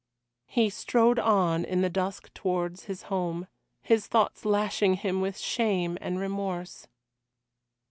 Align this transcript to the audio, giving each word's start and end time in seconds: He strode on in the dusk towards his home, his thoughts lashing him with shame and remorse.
He 0.47 0.71
strode 0.71 1.19
on 1.19 1.63
in 1.63 1.81
the 1.81 1.89
dusk 1.91 2.33
towards 2.33 2.85
his 2.85 3.03
home, 3.03 3.45
his 3.83 4.07
thoughts 4.07 4.45
lashing 4.45 4.95
him 4.95 5.21
with 5.21 5.37
shame 5.37 5.95
and 6.01 6.17
remorse. 6.19 6.87